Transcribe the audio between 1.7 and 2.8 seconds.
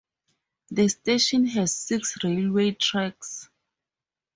six railway